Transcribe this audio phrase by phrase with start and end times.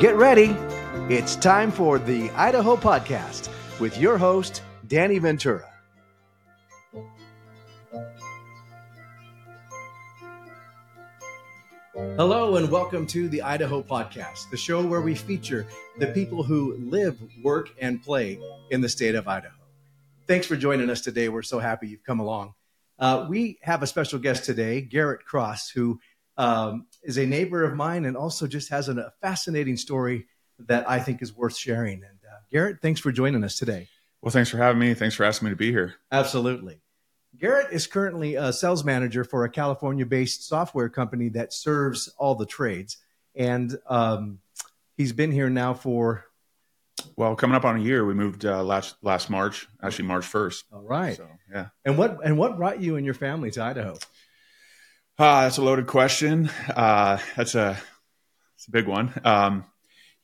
[0.00, 0.56] Get ready.
[1.08, 3.48] It's time for the Idaho Podcast
[3.78, 5.70] with your host, Danny Ventura.
[11.94, 15.64] Hello, and welcome to the Idaho Podcast, the show where we feature
[15.98, 18.40] the people who live, work, and play
[18.70, 19.54] in the state of Idaho.
[20.26, 21.28] Thanks for joining us today.
[21.28, 22.54] We're so happy you've come along.
[22.98, 26.00] Uh, we have a special guest today, Garrett Cross, who
[26.36, 30.26] um, is a neighbor of mine and also just has a fascinating story
[30.58, 32.02] that I think is worth sharing.
[32.02, 33.88] And uh, Garrett, thanks for joining us today.
[34.22, 34.94] Well, thanks for having me.
[34.94, 35.94] Thanks for asking me to be here.
[36.10, 36.80] Absolutely.
[37.38, 42.34] Garrett is currently a sales manager for a California based software company that serves all
[42.34, 42.98] the trades.
[43.34, 44.38] And um,
[44.96, 46.24] he's been here now for.
[47.16, 50.64] Well, coming up on a year, we moved uh, last last March, actually March first.
[50.72, 51.16] All right.
[51.16, 51.66] So, yeah.
[51.84, 53.96] And what and what brought you and your family to Idaho?
[55.16, 56.50] Uh, that's a loaded question.
[56.74, 57.78] Uh, that's a
[58.56, 59.12] it's a big one.
[59.24, 59.64] Um,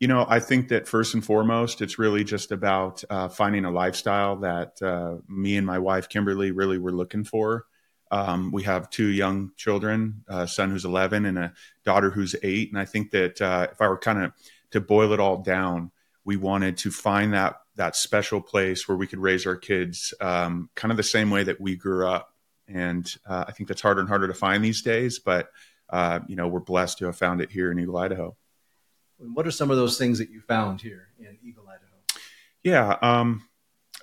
[0.01, 3.71] you know, I think that first and foremost, it's really just about uh, finding a
[3.71, 7.67] lifestyle that uh, me and my wife Kimberly really were looking for.
[8.11, 11.53] Um, we have two young children, a son who's 11 and a
[11.85, 12.71] daughter who's eight.
[12.71, 14.33] And I think that uh, if I were kind of
[14.73, 15.93] to boil it all down,
[16.25, 20.69] we wanted to find that that special place where we could raise our kids um,
[20.75, 22.30] kind of the same way that we grew up
[22.73, 25.19] and uh, I think that's harder and harder to find these days.
[25.19, 25.51] But
[25.89, 28.37] uh, you know, we're blessed to have found it here in Eagle, Idaho.
[29.19, 32.23] What are some of those things that you found here in Eagle, Idaho?
[32.63, 33.43] Yeah, um,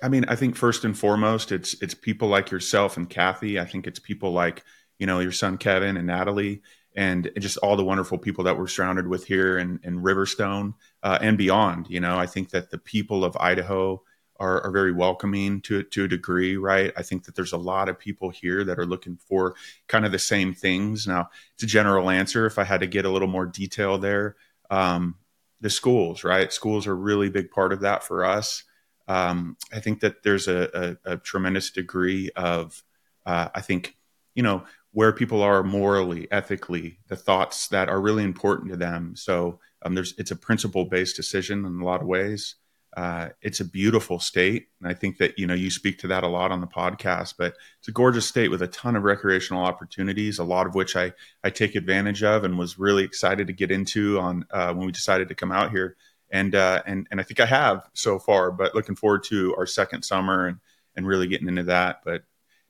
[0.02, 3.58] I mean, I think first and foremost, it's it's people like yourself and Kathy.
[3.58, 4.64] I think it's people like
[4.98, 6.62] you know your son Kevin and Natalie,
[6.94, 11.18] and just all the wonderful people that we're surrounded with here in, in Riverstone uh,
[11.20, 11.86] and beyond.
[11.88, 14.02] You know, I think that the people of Idaho
[14.38, 16.92] are, are very welcoming to to a degree, right?
[16.96, 19.54] I think that there's a lot of people here that are looking for
[19.86, 21.06] kind of the same things.
[21.06, 22.46] Now, it's a general answer.
[22.46, 24.36] If I had to get a little more detail there,
[24.70, 25.16] um,
[25.60, 26.52] the schools, right?
[26.52, 28.64] Schools are a really big part of that for us.
[29.08, 32.82] Um, I think that there's a, a, a tremendous degree of,
[33.24, 33.96] uh, I think,
[34.34, 39.16] you know, where people are morally, ethically, the thoughts that are really important to them.
[39.16, 42.56] So um, there's it's a principle based decision in a lot of ways.
[42.96, 46.24] Uh, it's a beautiful state, and I think that you know you speak to that
[46.24, 47.34] a lot on the podcast.
[47.36, 50.96] But it's a gorgeous state with a ton of recreational opportunities, a lot of which
[50.96, 51.12] I
[51.44, 54.92] I take advantage of, and was really excited to get into on uh, when we
[54.92, 55.96] decided to come out here.
[56.30, 59.66] And uh, and and I think I have so far, but looking forward to our
[59.66, 60.58] second summer and
[60.96, 62.00] and really getting into that.
[62.04, 62.22] But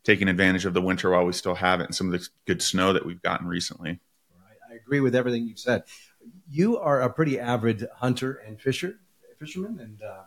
[0.03, 2.61] taking advantage of the winter while we still have it, and some of the good
[2.61, 4.01] snow that we've gotten recently.
[4.34, 5.84] Right, I agree with everything you've said.
[6.51, 8.99] You are a pretty avid hunter and fisher
[9.38, 10.22] fishermen, and uh,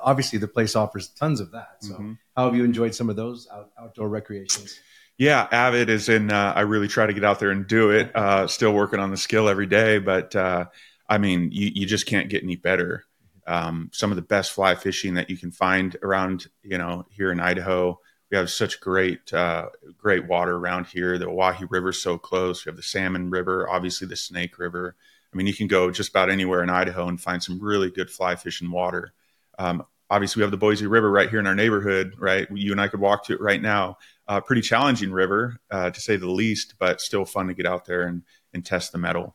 [0.00, 1.76] obviously the place offers tons of that.
[1.80, 2.12] So, mm-hmm.
[2.36, 4.78] how have you enjoyed some of those out, outdoor recreations?
[5.18, 6.32] Yeah, avid is in.
[6.32, 8.14] Uh, I really try to get out there and do it.
[8.14, 10.66] Uh, still working on the skill every day, but uh,
[11.08, 13.04] I mean, you, you just can't get any better.
[13.46, 17.30] Um, some of the best fly fishing that you can find around, you know, here
[17.32, 18.00] in Idaho.
[18.30, 19.66] We have such great, uh,
[19.98, 21.18] great water around here.
[21.18, 22.64] The Owyhee River's so close.
[22.64, 24.96] We have the Salmon River, obviously the Snake River.
[25.32, 28.10] I mean, you can go just about anywhere in Idaho and find some really good
[28.10, 29.12] fly fishing water.
[29.58, 32.46] Um, obviously, we have the Boise River right here in our neighborhood, right?
[32.52, 33.98] You and I could walk to it right now.
[34.28, 37.86] Uh, pretty challenging river, uh, to say the least, but still fun to get out
[37.86, 38.22] there and,
[38.52, 39.34] and test the mettle.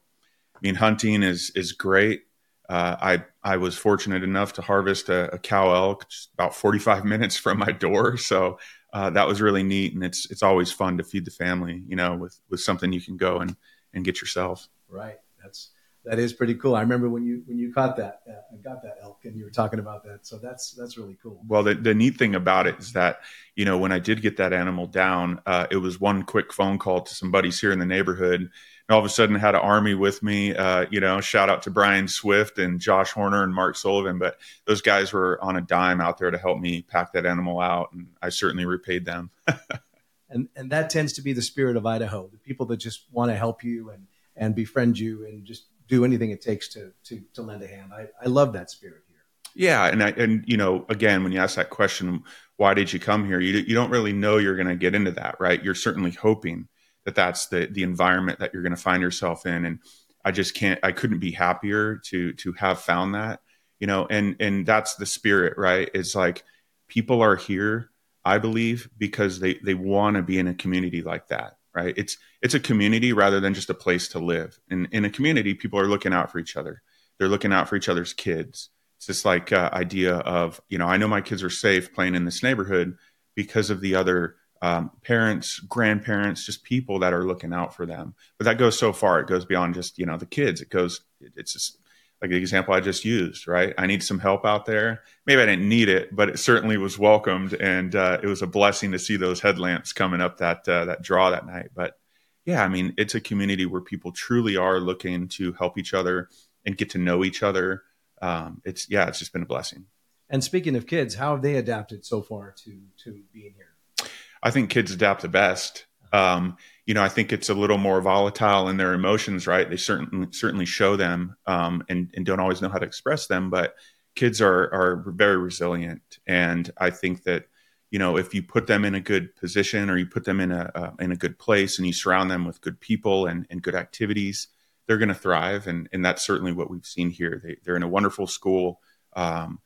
[0.56, 2.24] I mean, hunting is is great.
[2.70, 7.06] Uh, I I was fortunate enough to harvest a, a, cow elk just about 45
[7.14, 8.60] minutes from my door, so
[8.94, 9.94] uh, that was really neat.
[9.94, 13.02] And it's it's always fun to feed the family, you know, with with something you
[13.02, 13.56] can go and
[13.94, 14.68] and get yourself.
[14.90, 15.18] Right.
[15.42, 15.70] That's
[16.08, 16.76] that is pretty cool.
[16.76, 19.52] I remember when you when you caught that uh, got that elk and you were
[19.52, 20.26] talking about that.
[20.26, 21.42] So that's that's really cool.
[21.48, 23.20] Well, the, the neat thing about it is that
[23.56, 26.80] you know when I did get that animal down, uh, it was one quick phone
[26.80, 28.42] call to some buddies here in the neighborhood.
[28.42, 28.50] And
[28.90, 30.56] all of a sudden, had an army with me.
[30.56, 34.18] Uh, you know, shout out to Brian Swift and Josh Horner and Mark Sullivan.
[34.18, 37.60] But those guys were on a dime out there to help me pack that animal
[37.60, 39.30] out, and I certainly repaid them.
[40.30, 42.30] and and that tends to be the spirit of Idaho.
[42.32, 46.06] The people that just want to help you and and befriend you and just do
[46.06, 47.92] anything it takes to to, to lend a hand.
[47.94, 49.18] I, I love that spirit here.
[49.56, 52.24] Yeah, and I, and you know, again, when you ask that question,
[52.58, 53.40] why did you come here?
[53.40, 55.64] You you don't really know you're going to get into that, right?
[55.64, 56.68] You're certainly hoping
[57.06, 59.80] that that's the the environment that you're going to find yourself in, and
[60.24, 60.80] I just can't.
[60.84, 63.40] I couldn't be happier to to have found that,
[63.80, 65.90] you know, and and that's the spirit, right?
[65.94, 66.44] It's like
[66.88, 67.90] people are here,
[68.24, 71.94] I believe, because they they want to be in a community like that right?
[71.96, 74.60] It's it's a community rather than just a place to live.
[74.70, 76.82] And in a community, people are looking out for each other.
[77.18, 78.70] They're looking out for each other's kids.
[78.98, 82.16] It's this like uh, idea of you know I know my kids are safe playing
[82.16, 82.98] in this neighborhood
[83.36, 88.16] because of the other um, parents, grandparents, just people that are looking out for them.
[88.40, 89.20] But that goes so far.
[89.20, 90.62] It goes beyond just you know the kids.
[90.62, 91.02] It goes.
[91.22, 91.78] It's just
[92.22, 93.74] like the example I just used, right?
[93.78, 95.04] I need some help out there.
[95.26, 98.48] Maybe I didn't need it, but it certainly was welcomed, and uh, it was a
[98.48, 101.70] blessing to see those headlamps coming up that uh, that draw that night.
[101.76, 102.00] But
[102.46, 106.30] yeah, I mean, it's a community where people truly are looking to help each other
[106.66, 107.84] and get to know each other.
[108.22, 109.86] Um, it's yeah, it's just been a blessing.
[110.30, 114.10] And speaking of kids, how have they adapted so far to to being here?
[114.42, 115.87] I think kids adapt the best.
[116.14, 119.70] Um, you know, I think it's a little more volatile in their emotions, right?
[119.70, 123.50] They certainly certainly show them um, and, and don't always know how to express them,
[123.50, 123.76] but
[124.18, 127.46] kids are are very resilient, and I think that
[127.92, 130.52] you know if you put them in a good position or you put them in
[130.52, 133.62] a uh, in a good place and you surround them with good people and, and
[133.62, 134.48] good activities,
[134.86, 137.42] they're going to thrive, and and that's certainly what we've seen here.
[137.44, 138.82] They, they're in a wonderful school.
[139.16, 139.60] Um,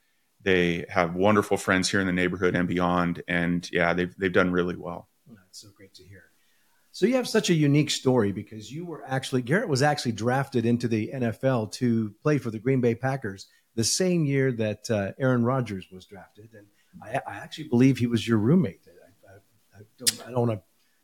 [0.44, 4.52] they have wonderful friends here in the neighborhood and beyond, and yeah, they've they've done
[4.52, 5.08] really well.
[5.30, 6.21] That's so great to hear.
[7.02, 10.68] So you have such a unique story because you were actually Garrett was actually drafted
[10.68, 15.14] into the NFL to play for the Green Bay Packers the same year that uh,
[15.18, 16.68] Aaron Rodgers was drafted, and
[17.02, 18.82] I, I, actually believe he was your roommate.
[18.88, 20.62] I, I, I don't, don't want to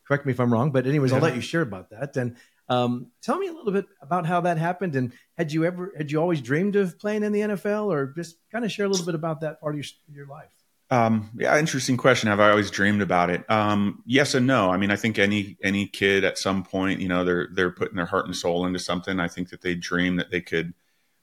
[0.07, 1.11] correct me if I'm wrong, but anyways.
[1.13, 2.15] I'll let you share about that.
[2.15, 2.35] And
[2.69, 6.11] um, tell me a little bit about how that happened, and had you ever had
[6.11, 9.07] you always dreamed of playing in the NFL, or just kind of share a little
[9.07, 10.56] bit about that part of your, your life?
[10.89, 12.29] Um, yeah, interesting question.
[12.29, 13.49] Have I always dreamed about it?
[13.49, 14.69] Um, yes and no.
[14.69, 17.97] I mean, I think any any kid at some point, you know, they're they're putting
[17.97, 19.19] their heart and soul into something.
[19.19, 20.73] I think that they dream that they could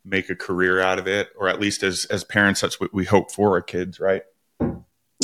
[0.05, 3.05] make a career out of it, or at least as as parents, that's what we
[3.05, 4.23] hope for our kids, right?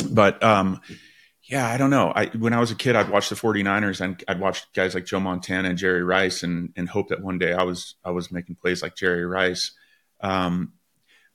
[0.09, 0.81] But um,
[1.43, 2.11] yeah, I don't know.
[2.15, 5.05] I when I was a kid, I'd watch the 49ers and I'd watch guys like
[5.05, 8.31] Joe Montana and Jerry Rice and and hope that one day I was I was
[8.31, 9.71] making plays like Jerry Rice.
[10.19, 10.73] Um,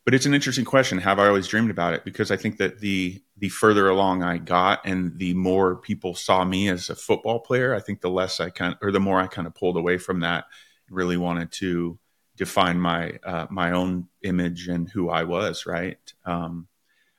[0.07, 0.99] but it's an interesting question.
[0.99, 2.05] Have I always dreamed about it?
[2.05, 6.45] Because I think that the the further along I got, and the more people saw
[6.45, 9.27] me as a football player, I think the less I kind or the more I
[9.27, 10.45] kind of pulled away from that.
[10.89, 11.99] Really wanted to
[12.37, 15.67] define my uh, my own image and who I was.
[15.67, 15.99] Right.
[16.25, 16.69] Um,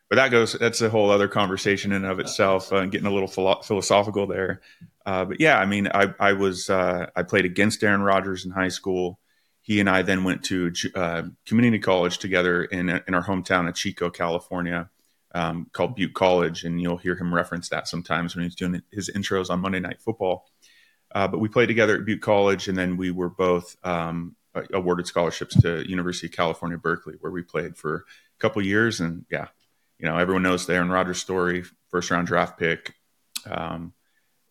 [0.10, 0.54] but that goes.
[0.54, 2.72] That's a whole other conversation in of itself.
[2.72, 4.62] Uh, getting a little philo- philosophical there.
[5.06, 8.52] Uh, but yeah, I mean, I I was uh, I played against Aaron Rodgers in
[8.52, 9.20] high school
[9.68, 13.76] he and I then went to uh, community college together in in our hometown of
[13.76, 14.90] Chico, California,
[15.36, 19.12] um, called Butte College, and you'll hear him reference that sometimes when he's doing his
[19.14, 20.50] intros on Monday Night Football.
[21.14, 24.38] Uh, but we played together at Butte College, and then we were both um,
[24.72, 29.02] awarded scholarships to University of California, Berkeley, where we played for a couple years.
[29.02, 29.48] And yeah,
[30.00, 32.94] you know, everyone knows the Aaron Rodgers story, first round draft pick.
[33.46, 33.92] Um,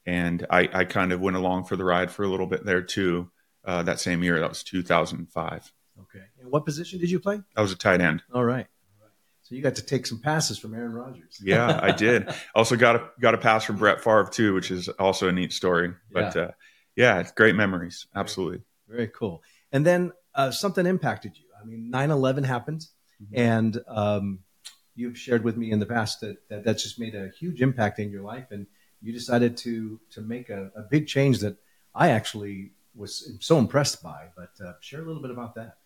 [0.05, 2.83] and I, I kind of went along for the ride for a little bit there
[2.83, 3.31] too
[3.67, 4.41] uh, that same year.
[4.41, 5.73] That was 2005.
[6.01, 6.25] Okay.
[6.41, 7.41] And what position did you play?
[7.57, 8.23] I was a tight end.
[8.33, 8.67] All right.
[9.43, 11.41] So you got to take some passes from Aaron Rodgers.
[11.41, 12.29] yeah, I did.
[12.53, 15.53] Also got a got a pass from Brett Favre too, which is also a neat
[15.53, 15.95] story.
[16.11, 16.51] But yeah, uh,
[16.97, 18.09] yeah great memories.
[18.13, 18.63] Absolutely.
[18.89, 19.45] Very, very cool.
[19.71, 21.45] And then uh, something impacted you.
[21.63, 22.87] I mean, 9/11 happened,
[23.23, 23.39] mm-hmm.
[23.39, 24.41] and um,
[24.97, 28.01] you've shared with me in the past that, that that's just made a huge impact
[28.01, 28.67] in your life, and
[29.01, 31.57] you decided to to make a, a big change that
[31.95, 34.29] I actually was so impressed by.
[34.37, 35.77] But uh, share a little bit about that.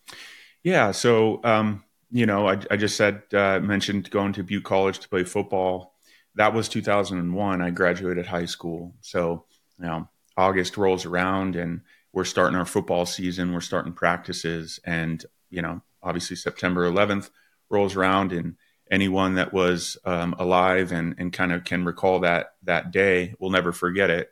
[0.63, 0.91] Yeah.
[0.91, 5.09] So, um, you know, I, I just said, uh, mentioned going to Butte College to
[5.09, 5.95] play football.
[6.35, 7.61] That was 2001.
[7.61, 8.95] I graduated high school.
[9.01, 9.45] So,
[9.79, 11.81] you know, August rolls around and
[12.13, 13.53] we're starting our football season.
[13.53, 14.79] We're starting practices.
[14.85, 17.29] And, you know, obviously September 11th
[17.69, 18.55] rolls around and
[18.89, 23.49] anyone that was um, alive and, and kind of can recall that that day will
[23.49, 24.31] never forget it.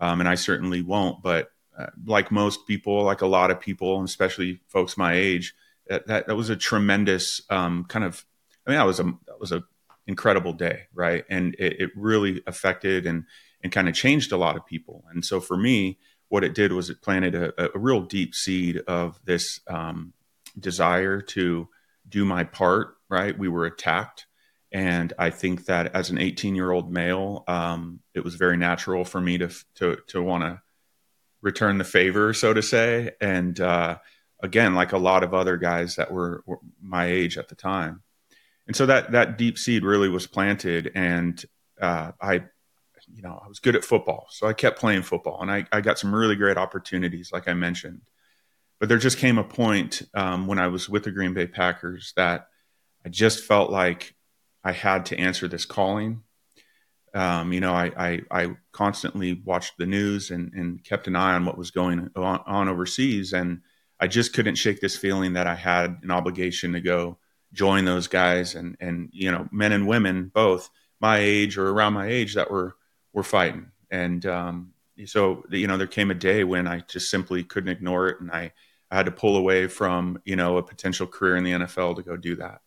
[0.00, 1.22] Um, and I certainly won't.
[1.22, 1.50] But
[2.04, 5.54] like most people, like a lot of people, especially folks my age,
[5.88, 8.24] that that, that was a tremendous um, kind of.
[8.66, 9.64] I mean, that was a that was a
[10.06, 11.24] incredible day, right?
[11.30, 13.24] And it, it really affected and
[13.62, 15.04] and kind of changed a lot of people.
[15.10, 18.78] And so for me, what it did was it planted a, a real deep seed
[18.86, 20.12] of this um,
[20.58, 21.68] desire to
[22.08, 22.96] do my part.
[23.08, 23.36] Right?
[23.36, 24.26] We were attacked.
[24.72, 29.04] And I think that as an 18 year old male, um, it was very natural
[29.04, 30.60] for me to to to want to
[31.42, 33.12] return the favor, so to say.
[33.20, 33.98] And uh,
[34.42, 38.02] again, like a lot of other guys that were, were, my age at the time,
[38.66, 40.92] and so that that deep seed really was planted.
[40.94, 41.42] And
[41.80, 42.44] uh, I,
[43.12, 45.80] you know, I was good at football, so I kept playing football, and I, I
[45.80, 48.02] got some really great opportunities, like I mentioned.
[48.78, 52.14] But there just came a point um, when I was with the Green Bay Packers
[52.16, 52.48] that
[53.04, 54.14] I just felt like
[54.64, 56.22] I had to answer this calling
[57.14, 61.34] um, you know, I, I, I, constantly watched the news and, and kept an eye
[61.34, 63.32] on what was going on, on, overseas.
[63.32, 63.62] And
[63.98, 67.18] I just couldn't shake this feeling that I had an obligation to go
[67.52, 71.94] join those guys and, and, you know, men and women, both my age or around
[71.94, 72.76] my age that were,
[73.12, 73.72] were fighting.
[73.90, 74.72] And, um,
[75.06, 78.20] so, you know, there came a day when I just simply couldn't ignore it.
[78.20, 78.52] And I,
[78.90, 82.02] I had to pull away from you know a potential career in the NFL to
[82.02, 82.60] go do that.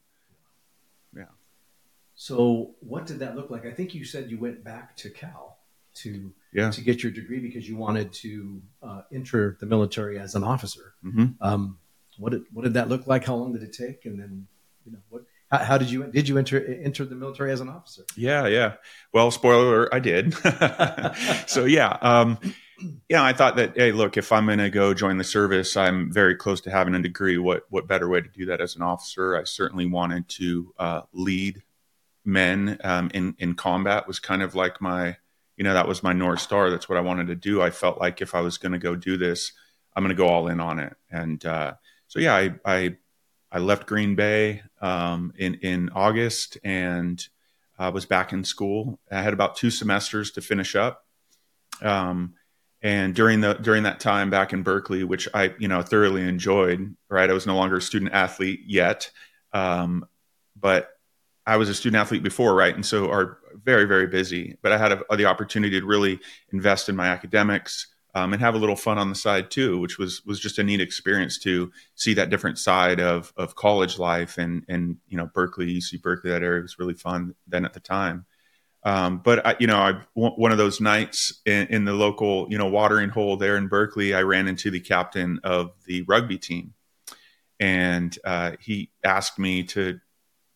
[2.23, 3.65] So what did that look like?
[3.65, 5.57] I think you said you went back to Cal
[5.95, 6.69] to Yeah.
[6.71, 10.93] to get your degree because you wanted to uh, enter the military as an officer.
[11.01, 11.79] hmm Um,
[12.17, 13.25] what did what did that look like?
[13.25, 14.05] How long did it take?
[14.05, 14.47] And then
[14.85, 15.23] you know what?
[15.51, 18.03] How, how did you did you enter enter the military as an officer?
[18.15, 18.75] Yeah, yeah.
[19.13, 20.33] Well, spoiler, I did.
[21.47, 22.37] so yeah, um,
[23.09, 23.21] yeah.
[23.21, 26.35] I thought that hey, look, if I'm going to go join the service, I'm very
[26.35, 27.37] close to having a degree.
[27.37, 29.35] What what better way to do that as an officer?
[29.35, 31.61] I certainly wanted to uh, lead
[32.25, 34.07] men um, in in combat.
[34.07, 35.17] Was kind of like my,
[35.57, 36.69] you know, that was my north star.
[36.69, 37.61] That's what I wanted to do.
[37.61, 39.51] I felt like if I was going to go do this,
[39.95, 40.95] I'm going to go all in on it.
[41.09, 41.73] And uh,
[42.07, 42.97] so yeah, I, I
[43.51, 47.25] I left Green Bay um, in in August and
[47.77, 48.99] I was back in school.
[49.11, 51.05] I had about two semesters to finish up.
[51.81, 52.35] Um,
[52.81, 56.95] and during the during that time back in Berkeley, which I you know thoroughly enjoyed,
[57.09, 57.29] right?
[57.29, 59.09] I was no longer a student athlete yet,
[59.53, 60.05] um,
[60.59, 60.89] but
[61.45, 62.73] I was a student athlete before, right?
[62.73, 64.57] And so are very very busy.
[64.61, 66.19] But I had a, the opportunity to really
[66.51, 69.97] invest in my academics um, and have a little fun on the side too, which
[69.97, 74.37] was was just a neat experience to see that different side of of college life
[74.37, 77.79] and and you know Berkeley, UC Berkeley, that area was really fun then at the
[77.79, 78.25] time.
[78.85, 82.57] Um, but I, you know, I one of those nights in, in the local you
[82.57, 86.73] know watering hole there in Berkeley, I ran into the captain of the rugby team,
[87.59, 89.99] and uh, he asked me to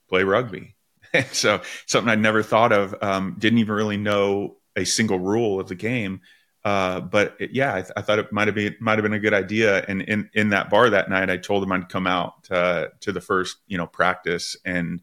[0.10, 0.76] play rugby.
[1.32, 2.96] so something I'd never thought of.
[3.02, 6.22] Um, didn't even really know a single rule of the game.
[6.64, 9.14] Uh, but it, yeah, I, th- I, thought it might have been might have been
[9.14, 9.86] a good idea.
[9.88, 13.14] And in in that bar that night, I told him I'd come out uh, to
[13.14, 15.02] the first you know practice, and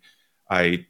[0.51, 0.87] I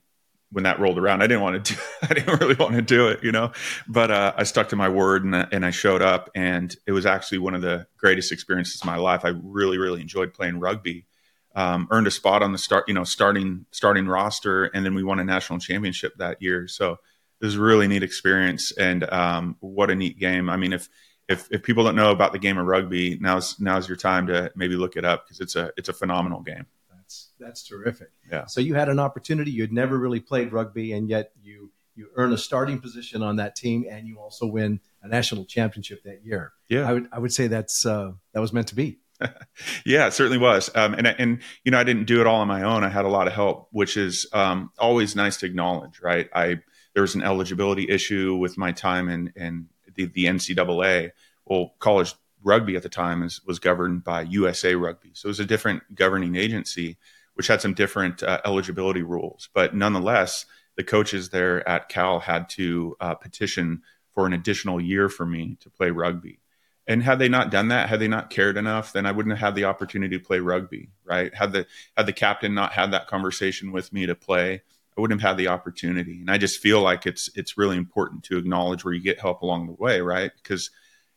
[0.50, 3.06] when that rolled around, I didn't want to do I didn't really want to do
[3.08, 3.52] it, you know,
[3.86, 7.06] but uh, I stuck to my word and and I showed up, and it was
[7.06, 9.24] actually one of the greatest experiences of my life.
[9.24, 11.06] I really really enjoyed playing rugby.
[11.56, 15.04] Um, earned a spot on the start, you know, starting starting roster, and then we
[15.04, 16.66] won a national championship that year.
[16.66, 16.98] So
[17.40, 20.50] it was a really neat experience, and um, what a neat game.
[20.50, 20.88] I mean, if
[21.28, 24.50] if if people don't know about the game of rugby, now's now's your time to
[24.56, 26.66] maybe look it up because it's a it's a phenomenal game.
[26.90, 28.10] That's that's terrific.
[28.30, 28.46] Yeah.
[28.46, 29.50] So you had an opportunity.
[29.50, 33.36] You had never really played rugby, and yet you you earn a starting position on
[33.36, 36.52] that team, and you also win a national championship that year.
[36.68, 38.98] Yeah, I would I would say that's uh, that was meant to be.
[39.86, 40.70] yeah, it certainly was.
[40.74, 42.84] Um, and and you know, I didn't do it all on my own.
[42.84, 46.28] I had a lot of help, which is um, always nice to acknowledge, right?
[46.34, 46.60] I
[46.94, 51.10] there was an eligibility issue with my time in in the, the NCAA.
[51.44, 55.40] Well, college rugby at the time is, was governed by USA Rugby, so it was
[55.40, 56.98] a different governing agency,
[57.34, 59.48] which had some different uh, eligibility rules.
[59.54, 63.82] But nonetheless, the coaches there at Cal had to uh, petition
[64.14, 66.40] for an additional year for me to play rugby.
[66.86, 69.46] And had they not done that, had they not cared enough, then I wouldn't have
[69.48, 71.32] had the opportunity to play rugby, right?
[71.34, 74.62] Had the had the captain not had that conversation with me to play,
[74.96, 76.20] I wouldn't have had the opportunity.
[76.20, 79.40] And I just feel like it's it's really important to acknowledge where you get help
[79.42, 80.30] along the way, right?
[80.42, 80.70] Because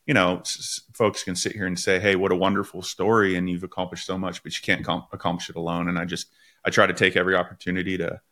[0.06, 3.50] you know, s- folks can sit here and say, "Hey, what a wonderful story, and
[3.50, 5.86] you've accomplished so much," but you can't com- accomplish it alone.
[5.88, 6.28] And I just
[6.64, 8.22] I try to take every opportunity to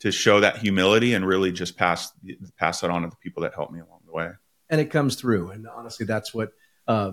[0.00, 2.12] to show that humility and really just pass
[2.56, 4.30] pass that on to the people that help me along the way.
[4.70, 5.50] and it comes through.
[5.50, 6.52] And honestly, that's what
[6.86, 7.12] uh,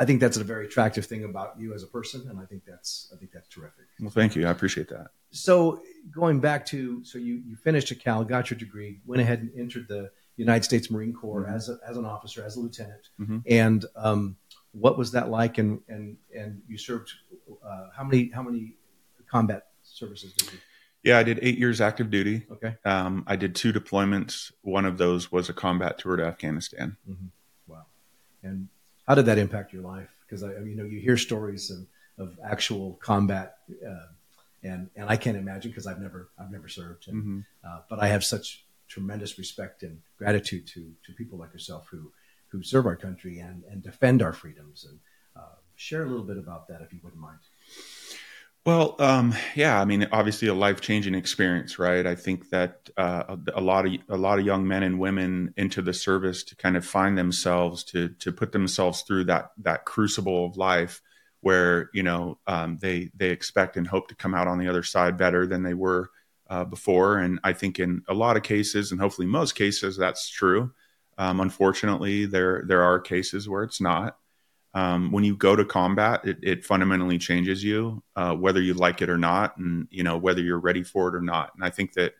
[0.00, 2.62] I think that's a very attractive thing about you as a person, and I think
[2.64, 3.86] that's I think that's terrific.
[4.00, 4.46] Well, thank you.
[4.46, 5.08] I appreciate that.
[5.32, 9.40] So going back to so you you finished at Cal, got your degree, went ahead
[9.40, 11.52] and entered the United States Marine Corps Mhm.
[11.52, 13.42] as a, as an officer, as a lieutenant, Mhm.
[13.50, 14.36] and um,
[14.70, 15.58] what was that like?
[15.58, 17.10] And and and you served
[17.64, 18.76] uh, how many how many
[19.28, 20.58] combat services did you?
[21.02, 22.46] Yeah, I did eight years active duty.
[22.52, 24.52] Okay, Um, I did two deployments.
[24.62, 26.96] One of those was a combat tour to Afghanistan.
[27.06, 27.16] wow.
[28.42, 28.68] And
[29.06, 30.10] how did that impact your life?
[30.22, 31.86] Because I, you know, you hear stories of,
[32.18, 34.06] of actual combat, uh,
[34.62, 37.44] and and I can't imagine because I've never I've never served, and, Mhm.
[37.64, 42.12] uh, but I have such tremendous respect and gratitude to to people like yourself who
[42.48, 44.84] who serve our country and and defend our freedoms.
[44.88, 44.98] And
[45.36, 47.38] uh, share a little bit about that if you wouldn't mind.
[48.68, 52.06] Well, um, yeah, I mean, obviously a life changing experience, right?
[52.06, 55.80] I think that uh, a, lot of a lot of young men and women into
[55.80, 60.44] the service to kind of find themselves to to put themselves through that that crucible
[60.44, 61.00] of life,
[61.40, 64.82] where you know um, they they expect and hope to come out on the other
[64.82, 66.10] side better than they were
[66.50, 67.16] uh, before.
[67.16, 70.72] And I think in a lot of cases, and hopefully most cases, that's true.
[71.16, 74.18] Um, unfortunately, there there are cases where it's not
[74.74, 79.00] um, when you go to combat, it, it fundamentally changes you, uh, whether you like
[79.00, 81.52] it or not, and you know whether you're ready for it or not.
[81.54, 82.14] And I think that,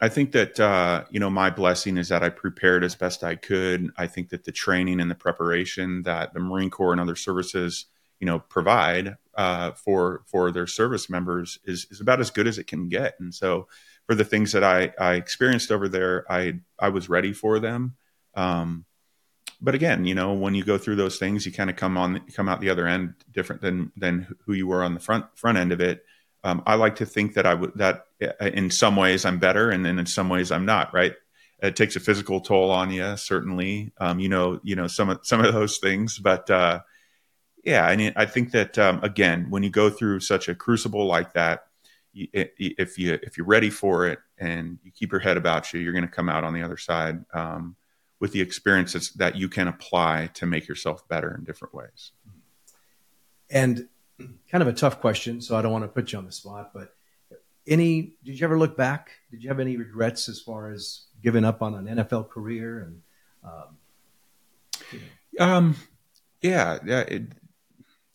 [0.00, 3.34] I think that uh, you know my blessing is that I prepared as best I
[3.34, 3.90] could.
[3.96, 7.86] I think that the training and the preparation that the Marine Corps and other services
[8.18, 12.58] you know provide uh, for for their service members is is about as good as
[12.58, 13.14] it can get.
[13.20, 13.68] And so
[14.06, 17.96] for the things that I I experienced over there, I I was ready for them.
[18.34, 18.85] Um,
[19.60, 22.20] but again, you know, when you go through those things, you kind of come on
[22.34, 25.58] come out the other end different than than who you were on the front front
[25.58, 26.04] end of it.
[26.44, 29.70] Um, I like to think that I would that uh, in some ways I'm better,
[29.70, 30.92] and then in some ways I'm not.
[30.92, 31.14] Right?
[31.62, 33.92] It takes a physical toll on you, certainly.
[33.98, 36.80] Um, you know, you know some of some of those things, but uh,
[37.64, 41.06] yeah, I mean, I think that um, again, when you go through such a crucible
[41.06, 41.66] like that,
[42.12, 45.80] you, if you if you're ready for it and you keep your head about you,
[45.80, 47.24] you're going to come out on the other side.
[47.32, 47.74] Um,
[48.20, 52.12] with the experiences that you can apply to make yourself better in different ways.
[53.50, 53.88] And
[54.50, 56.72] kind of a tough question, so I don't want to put you on the spot,
[56.72, 56.94] but
[57.66, 59.10] any did you ever look back?
[59.30, 63.02] Did you have any regrets as far as giving up on an NFL career and
[63.44, 63.76] um,
[64.92, 65.00] you
[65.38, 65.44] know?
[65.44, 65.76] um
[66.42, 67.22] yeah, yeah, it,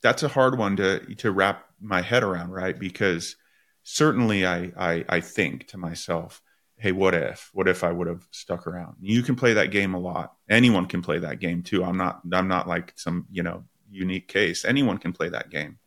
[0.01, 2.77] that's a hard one to to wrap my head around, right?
[2.77, 3.35] Because
[3.83, 6.41] certainly I I, I think to myself,
[6.81, 7.51] hey, what if?
[7.53, 8.95] What if I would have stuck around?
[9.01, 10.33] You can play that game a lot.
[10.49, 11.83] Anyone can play that game too.
[11.83, 14.65] I'm not I'm not like some, you know, unique case.
[14.65, 15.77] Anyone can play that game.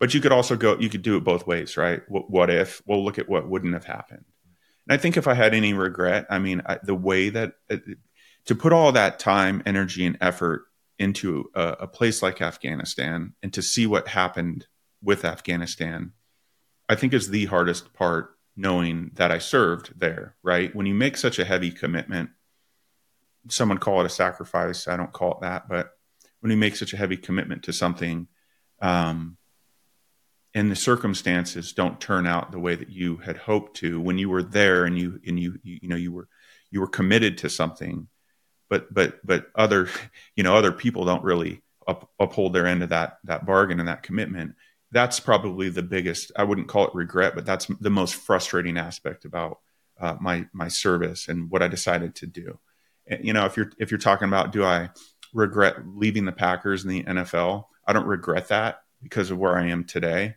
[0.00, 2.00] But you could also go you could do it both ways, right?
[2.08, 2.80] What, what if?
[2.86, 4.24] Well, look at what wouldn't have happened.
[4.88, 7.76] And I think if I had any regret, I mean, I, the way that uh,
[8.46, 10.64] to put all that time, energy and effort
[10.98, 14.66] into a, a place like Afghanistan and to see what happened
[15.02, 16.12] with Afghanistan,
[16.88, 20.74] I think is the hardest part knowing that I served there, right?
[20.74, 22.30] When you make such a heavy commitment,
[23.48, 24.88] someone call it a sacrifice.
[24.88, 25.90] I don't call it that, but
[26.40, 28.28] when you make such a heavy commitment to something,
[28.80, 29.36] um,
[30.56, 34.30] and the circumstances don't turn out the way that you had hoped to when you
[34.30, 36.28] were there and you and you you, you know you were
[36.70, 38.08] you were committed to something
[38.70, 39.88] but but but other
[40.36, 43.88] you know other people don't really up, uphold their end of that that bargain and
[43.88, 44.54] that commitment
[44.92, 49.24] that's probably the biggest i wouldn't call it regret but that's the most frustrating aspect
[49.24, 49.58] about
[50.00, 52.58] uh, my my service and what i decided to do.
[53.06, 54.90] And, you know if you're if you're talking about do i
[55.32, 59.66] regret leaving the packers in the nfl i don't regret that because of where i
[59.66, 60.36] am today.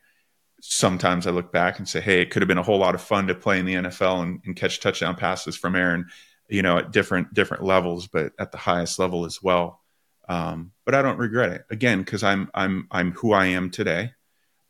[0.62, 3.02] Sometimes i look back and say hey it could have been a whole lot of
[3.02, 6.08] fun to play in the nfl and, and catch touchdown passes from aaron
[6.50, 9.82] you know at different different levels but at the highest level as well.
[10.28, 11.66] Um, but i don't regret it.
[11.70, 14.12] Again because i'm i'm i'm who i am today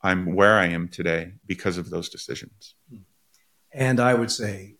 [0.01, 2.75] I'm where I am today because of those decisions.
[3.73, 4.75] And I would say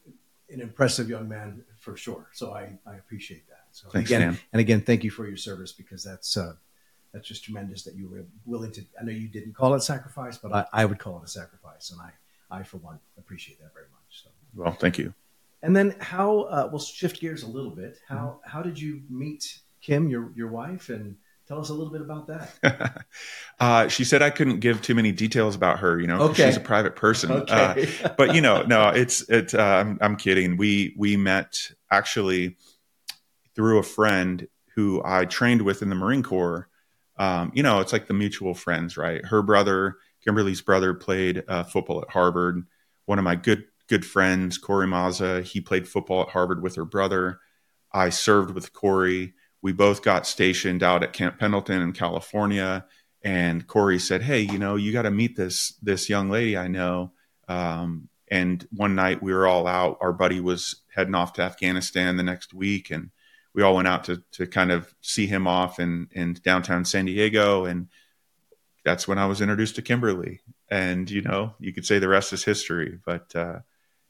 [0.49, 2.29] an impressive young man for sure.
[2.34, 3.65] So I, I appreciate that.
[3.71, 4.39] So Thanks, again, Dan.
[4.53, 6.53] and again, thank you for your service because that's uh,
[7.13, 8.82] that's just tremendous that you were willing to.
[8.99, 11.91] I know you didn't call it sacrifice, but I, I would call it a sacrifice,
[11.91, 12.12] and I
[12.49, 14.23] I for one appreciate that very much.
[14.23, 15.13] So well, thank you.
[15.62, 17.99] And then how uh, we'll shift gears a little bit.
[18.08, 21.15] How how did you meet Kim, your your wife, and
[21.50, 23.06] Tell us a little bit about that.
[23.60, 26.00] uh, she said I couldn't give too many details about her.
[26.00, 26.46] You know, okay.
[26.46, 27.32] she's a private person.
[27.32, 27.90] Okay.
[28.04, 29.56] uh, but you know, no, it's it.
[29.56, 30.58] Uh, I'm, I'm kidding.
[30.58, 32.56] We we met actually
[33.56, 36.70] through a friend who I trained with in the Marine Corps.
[37.18, 39.26] Um, you know, it's like the mutual friends, right?
[39.26, 42.62] Her brother, Kimberly's brother, played uh, football at Harvard.
[43.08, 46.86] One of my good good friends, Corey Maza, he played football at Harvard with her
[46.86, 47.40] brother.
[47.92, 52.86] I served with Corey we both got stationed out at Camp Pendleton in California.
[53.22, 56.67] And Corey said, "Hey, you know, you got to meet this this young lady I
[56.67, 57.12] know."
[57.48, 59.98] Um, and one night we were all out.
[60.02, 63.10] Our buddy was heading off to Afghanistan the next week, and
[63.54, 67.06] we all went out to to kind of see him off in in downtown San
[67.06, 67.65] Diego.
[67.65, 67.88] And
[68.86, 70.41] that's when I was introduced to Kimberly.
[70.69, 73.00] And you know, you could say the rest is history.
[73.06, 73.60] But uh,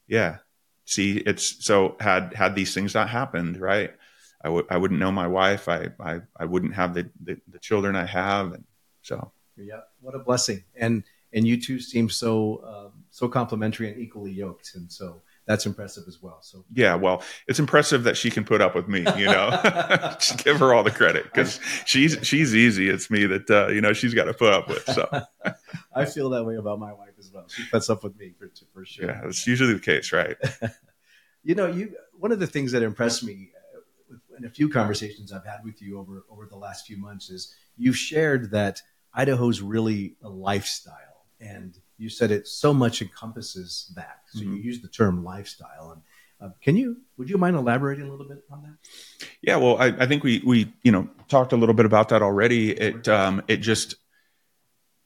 [0.06, 0.38] yeah,
[0.84, 3.92] see, it's so had had these things not happened, right?
[4.42, 5.68] I w- I wouldn't know my wife.
[5.68, 8.52] I, I, I wouldn't have the, the, the, children I have.
[8.52, 8.64] And
[9.02, 10.64] so, yeah, what a blessing.
[10.76, 14.74] And, and you two seem so, um, so complimentary and equally yoked.
[14.74, 16.38] And so that's impressive as well.
[16.40, 19.50] So yeah, well, it's impressive that she can put up with me, you know,
[20.18, 22.88] just give her all the credit because she's, she's easy.
[22.88, 24.84] It's me that, uh, you know, she's got to put up with.
[24.86, 25.08] So
[25.94, 27.44] I feel that way about my wife as well.
[27.48, 29.06] She puts up with me for, for sure.
[29.06, 30.36] Yeah, that's usually the case, right?
[31.44, 33.50] you know, you, one of the things that impressed me
[34.40, 37.54] in a few conversations I've had with you over over the last few months is
[37.76, 44.20] you've shared that Idaho's really a lifestyle, and you said it so much encompasses that.
[44.28, 44.56] So mm-hmm.
[44.56, 46.02] you use the term lifestyle, and
[46.40, 49.28] uh, can you would you mind elaborating a little bit on that?
[49.42, 52.22] Yeah, well, I, I think we we you know talked a little bit about that
[52.22, 52.70] already.
[52.72, 53.96] It um, it just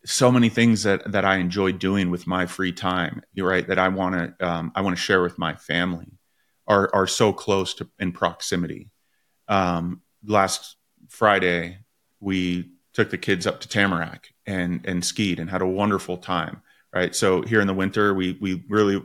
[0.06, 3.22] so many things that that I enjoy doing with my free time.
[3.32, 6.18] You're right that I want to um, I want to share with my family
[6.66, 8.90] are are so close to in proximity
[9.48, 10.76] um, last
[11.08, 11.78] Friday,
[12.20, 16.62] we took the kids up to Tamarack and and skied and had a wonderful time.
[16.92, 17.14] Right.
[17.14, 19.02] So here in the winter, we we really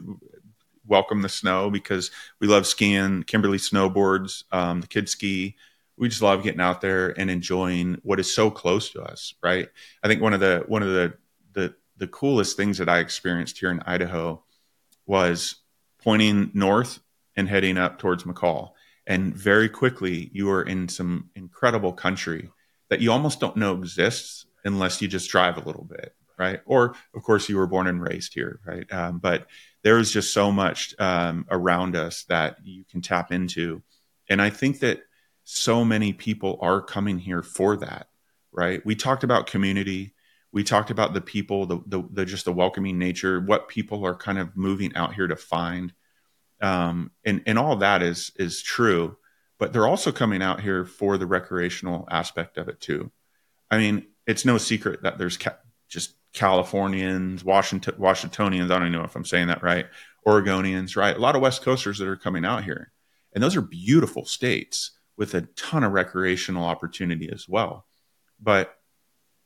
[0.85, 3.23] welcome the snow because we love skiing.
[3.23, 5.55] Kimberly snowboards, um, the kids ski.
[5.97, 9.33] We just love getting out there and enjoying what is so close to us.
[9.43, 9.69] Right.
[10.03, 11.13] I think one of the one of the
[11.53, 14.43] the the coolest things that I experienced here in Idaho
[15.05, 15.55] was
[16.01, 16.99] pointing north
[17.35, 18.71] and heading up towards McCall.
[19.09, 22.51] And very quickly, you are in some incredible country
[22.89, 26.61] that you almost don't know exists unless you just drive a little bit, right?
[26.65, 28.85] Or, of course, you were born and raised here, right?
[28.93, 29.47] Um, but
[29.83, 33.81] there's just so much um, around us that you can tap into.
[34.29, 35.01] And I think that
[35.43, 38.09] so many people are coming here for that,
[38.51, 38.85] right?
[38.85, 40.13] We talked about community.
[40.51, 44.15] We talked about the people, the, the, the just the welcoming nature, what people are
[44.15, 45.93] kind of moving out here to find.
[46.61, 49.17] Um, and, and all that is, is true
[49.59, 53.11] but they're also coming out here for the recreational aspect of it too.
[53.69, 58.71] I mean, it's no secret that there's ca- just Californians, Washington, Washingtonians.
[58.71, 59.85] I don't know if I'm saying that right.
[60.25, 61.15] Oregonians, right?
[61.15, 62.91] A lot of West Coasters that are coming out here,
[63.33, 67.85] and those are beautiful states with a ton of recreational opportunity as well.
[68.39, 68.77] But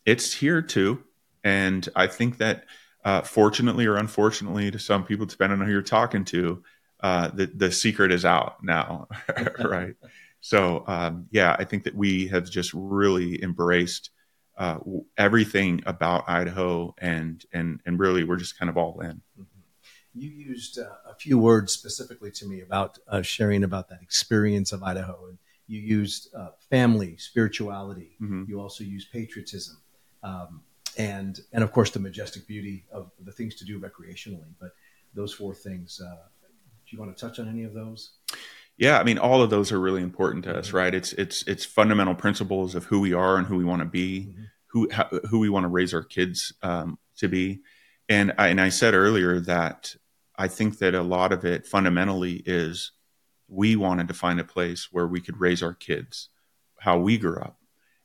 [0.06, 1.04] it's here too,
[1.44, 2.66] and I think that
[3.04, 6.64] uh, fortunately or unfortunately to some people, depending on who you're talking to,
[7.04, 9.10] uh, the the secret is out now,
[9.60, 9.96] right?
[10.40, 14.10] So um, yeah, I think that we have just really embraced
[14.58, 14.80] uh,
[15.18, 19.22] everything about Idaho, and and and really we're just kind of all in.
[19.38, 19.44] Mm-hmm.
[20.16, 24.72] You used uh, a few words specifically to me about uh, sharing about that experience
[24.72, 25.38] of Idaho, and
[25.68, 28.16] you used uh, family, spirituality.
[28.22, 28.46] Mm-hmm.
[28.48, 29.78] You also used patriotism.
[30.24, 30.62] Um,
[30.98, 34.54] and and of course the majestic beauty of the things to do recreationally.
[34.60, 34.72] But
[35.14, 36.28] those four things uh,
[36.94, 38.12] you want to touch on any of those?
[38.78, 40.78] Yeah, I mean, all of those are really important to us, mm-hmm.
[40.78, 40.96] right?
[40.96, 44.30] It's it's it's fundamental principles of who we are and who we want to be,
[44.32, 44.44] mm-hmm.
[44.68, 47.62] who how, who we want to raise our kids um, to be,
[48.10, 49.96] and I, and I said earlier that
[50.36, 52.92] I think that a lot of it fundamentally is
[53.48, 56.30] we wanted to find a place where we could raise our kids
[56.80, 57.58] how we grew up,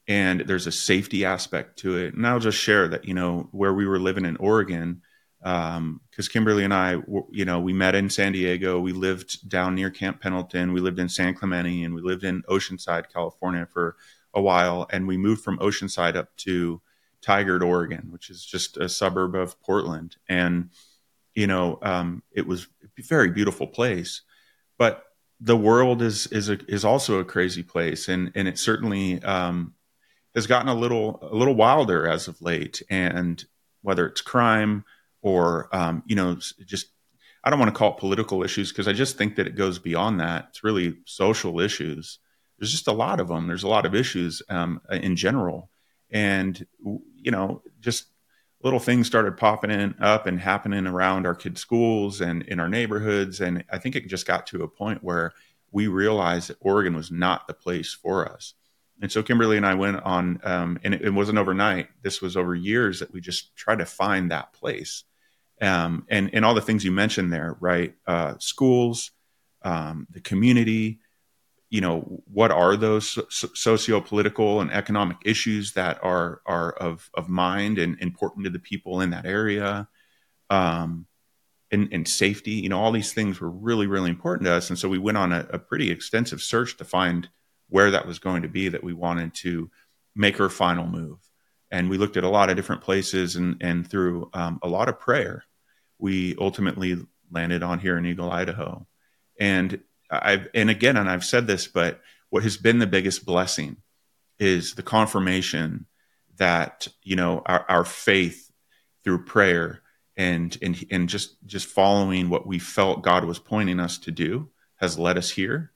[0.07, 2.14] and there's a safety aspect to it.
[2.14, 5.03] And I'll just share that you know where we were living in Oregon
[5.40, 6.01] because um,
[6.33, 6.96] Kimberly and I,
[7.31, 8.81] you know, we met in San Diego.
[8.81, 10.72] We lived down near Camp Pendleton.
[10.72, 13.96] We lived in San Clemente, and we lived in Oceanside, California, for
[14.35, 14.88] a while.
[14.90, 16.81] And we moved from Oceanside up to
[17.22, 20.16] Tigard, Oregon, which is just a suburb of Portland.
[20.29, 20.70] And
[21.35, 24.22] you know, um, it was a very beautiful place,
[24.77, 25.05] but
[25.40, 29.74] the world is is a, is also a crazy place, and and it certainly um,
[30.35, 32.83] has gotten a little a little wilder as of late.
[32.90, 33.44] And
[33.83, 34.85] whether it's crime
[35.22, 36.88] or um, you know just
[37.44, 39.78] I don't want to call it political issues because I just think that it goes
[39.78, 40.46] beyond that.
[40.50, 42.18] It's really social issues.
[42.59, 43.46] There's just a lot of them.
[43.46, 45.70] There's a lot of issues um, in general,
[46.11, 48.07] and you know, just
[48.62, 52.68] little things started popping in, up and happening around our kids' schools and in our
[52.68, 53.40] neighborhoods.
[53.40, 55.33] And I think it just got to a point where
[55.70, 58.54] we realized that Oregon was not the place for us.
[59.00, 61.88] And so Kimberly and I went on, um, and it, it, wasn't overnight.
[62.02, 65.04] This was over years that we just tried to find that place.
[65.61, 67.94] Um, and, and all the things you mentioned there, right?
[68.07, 69.11] Uh, schools,
[69.62, 71.01] um, the community,
[71.71, 77.29] you know, what are those so- socio-political and economic issues that are, are of, of
[77.29, 79.88] mind and important to the people in that area?
[80.49, 81.07] Um,
[81.71, 84.71] and, and, safety, you know, all these things were really, really important to us.
[84.71, 87.29] And so we went on a, a pretty extensive search to find
[87.68, 89.71] where that was going to be that we wanted to
[90.16, 91.18] make our final move.
[91.71, 94.88] And we looked at a lot of different places and, and through um, a lot
[94.88, 95.44] of prayer,
[95.98, 96.96] we ultimately
[97.30, 98.87] landed on here in Eagle, Idaho.
[99.38, 99.80] And
[100.11, 103.76] I've, and again, and I've said this, but what has been the biggest blessing
[104.38, 105.87] is the confirmation
[106.37, 108.50] that, you know, our, our faith
[109.04, 109.82] through prayer
[110.16, 114.50] and, and, and just, just following what we felt God was pointing us to do
[114.76, 115.72] has led us here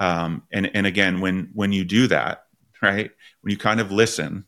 [0.00, 2.46] um, and and again, when when you do that,
[2.82, 3.10] right,
[3.42, 4.46] when you kind of listen,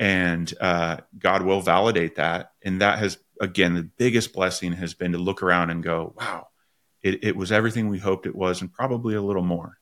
[0.00, 5.12] and uh, God will validate that, and that has again the biggest blessing has been
[5.12, 6.48] to look around and go, wow,
[7.02, 9.76] it, it was everything we hoped it was, and probably a little more.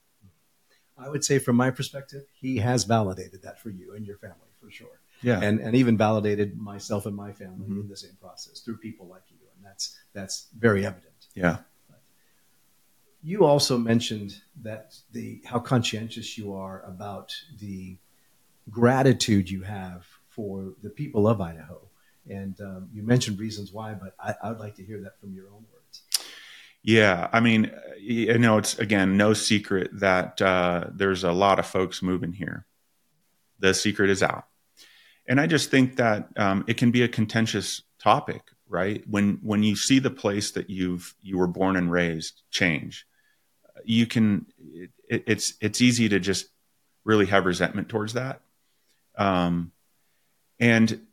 [0.98, 4.50] I would say, from my perspective, He has validated that for you and your family
[4.60, 5.00] for sure.
[5.22, 7.82] Yeah, and and even validated myself and my family mm-hmm.
[7.82, 11.28] in the same process through people like you, and that's that's very evident.
[11.34, 11.58] Yeah.
[13.22, 17.98] You also mentioned that the how conscientious you are about the
[18.70, 21.80] gratitude you have for the people of Idaho,
[22.28, 25.32] and um, you mentioned reasons why, but I, I would like to hear that from
[25.32, 26.02] your own words.
[26.82, 31.66] Yeah, I mean, you know, it's again no secret that uh, there's a lot of
[31.66, 32.66] folks moving here.
[33.58, 34.46] The secret is out,
[35.26, 39.02] and I just think that um, it can be a contentious topic, right?
[39.08, 43.06] When when you see the place that you've you were born and raised change,
[43.84, 44.90] you can it,
[45.26, 46.46] it's it's easy to just
[47.04, 48.42] really have resentment towards that.
[49.18, 49.72] Um,
[50.58, 51.06] and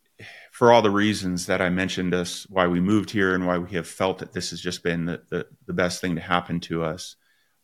[0.51, 3.71] for all the reasons that I mentioned us why we moved here and why we
[3.71, 6.83] have felt that this has just been the, the, the best thing to happen to
[6.83, 7.17] us.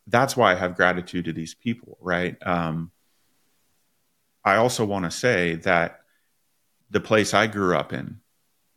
[0.06, 2.36] That's why I have gratitude to these people, right?
[2.44, 2.90] Um,
[4.44, 6.00] I also want to say that
[6.90, 8.20] the place I grew up in,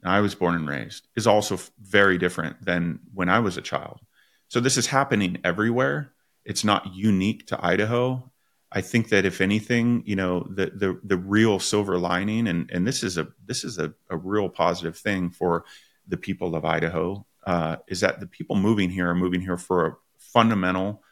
[0.03, 3.99] I was born and raised, is also very different than when I was a child.
[4.47, 6.13] So this is happening everywhere.
[6.45, 8.31] It's not unique to Idaho.
[8.71, 12.85] I think that if anything, you know, the the the real silver lining, and and
[12.85, 15.65] this is a this is a, a real positive thing for
[16.07, 19.99] the people of Idaho, uh, is that the people moving here are moving here for
[20.17, 21.03] fundamental,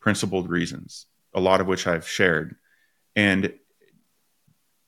[0.00, 2.56] principled reasons, a lot of which I've shared,
[3.14, 3.52] and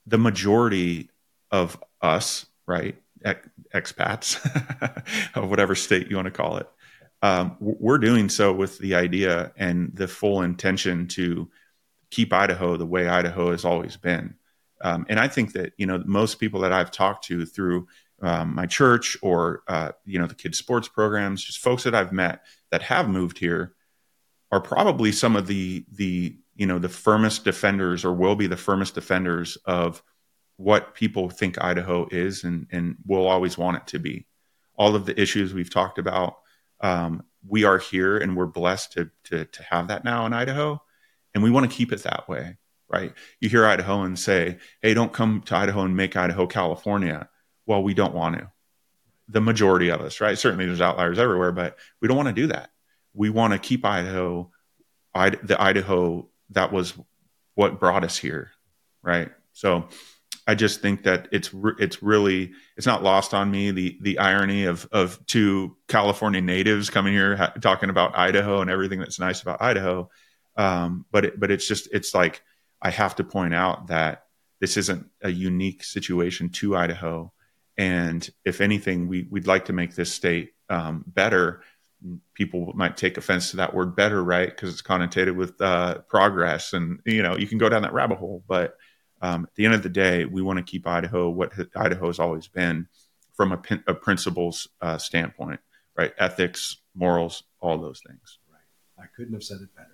[0.07, 1.11] the majority
[1.51, 2.97] of us, right,
[3.75, 4.41] expats
[5.35, 6.69] of whatever state you want to call it,
[7.23, 11.49] um, we're doing so with the idea and the full intention to
[12.13, 14.35] keep Idaho the way Idaho has always been.
[14.83, 17.89] Um, and I think that you know most people that I've talked to through
[18.21, 22.13] um, my church or uh, you know the kids sports programs, just folks that I've
[22.13, 23.75] met that have moved here,
[24.51, 28.57] are probably some of the the you know the firmest defenders or will be the
[28.57, 30.03] firmest defenders of
[30.57, 34.27] what people think Idaho is and and will always want it to be.
[34.77, 36.37] All of the issues we've talked about
[36.83, 40.83] um, we are here and we're blessed to, to, to have that now in Idaho.
[41.35, 42.57] And we want to keep it that way,
[42.89, 43.13] right?
[43.41, 47.29] You hear Idahoans say, hey, don't come to Idaho and make Idaho California.
[47.67, 48.51] Well, we don't want to.
[49.29, 50.39] The majority of us, right?
[50.39, 52.71] Certainly there's outliers everywhere, but we don't want to do that.
[53.15, 54.51] We want to keep Idaho,
[55.15, 56.95] the Idaho that was
[57.55, 58.51] what brought us here,
[59.03, 59.31] right?
[59.53, 59.89] So
[60.47, 64.65] I just think that it's it's really it's not lost on me the the irony
[64.65, 69.43] of of two California natives coming here ha- talking about Idaho and everything that's nice
[69.43, 70.11] about Idaho.
[70.57, 72.43] Um, but it, but it's just it's like
[72.81, 74.25] I have to point out that
[74.61, 77.33] this isn't a unique situation to Idaho,
[77.77, 81.63] and if anything, we we'd like to make this state um, better.
[82.35, 84.49] People might take offense to that word "better," right?
[84.49, 88.19] Because it's connotated with uh, progress, and you know you can go down that rabbit
[88.19, 88.77] hole, but
[89.23, 92.19] um, at the end of the day, we want to keep Idaho what Idaho has
[92.19, 92.89] always been
[93.35, 95.61] from a, a principles uh, standpoint,
[95.97, 96.13] right?
[96.19, 98.39] Ethics, morals, all those things.
[98.51, 99.05] Right.
[99.05, 99.92] I couldn't have said it better.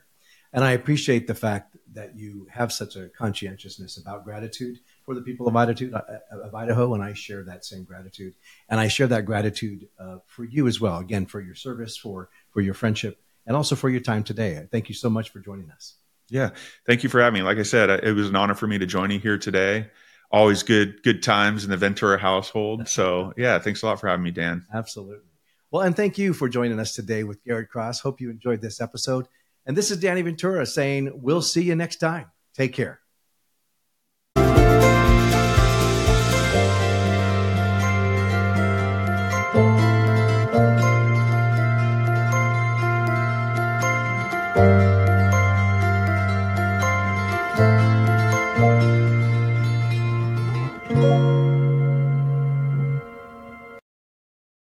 [0.52, 5.20] And I appreciate the fact that you have such a conscientiousness about gratitude for the
[5.20, 8.34] people of Idaho, uh, of Idaho, and I share that same gratitude.
[8.68, 10.98] And I share that gratitude uh, for you as well.
[10.98, 14.66] Again, for your service, for for your friendship, and also for your time today.
[14.70, 15.94] Thank you so much for joining us.
[16.30, 16.50] Yeah,
[16.86, 17.42] thank you for having me.
[17.42, 19.88] Like I said, it was an honor for me to join you here today.
[20.30, 22.86] Always good, good times in the Ventura household.
[22.86, 24.66] So yeah, thanks a lot for having me, Dan.
[24.72, 25.24] Absolutely.
[25.70, 28.00] Well, and thank you for joining us today with Garrett Cross.
[28.00, 29.26] Hope you enjoyed this episode.
[29.68, 32.30] And this is Danny Ventura saying, we'll see you next time.
[32.54, 33.00] Take care.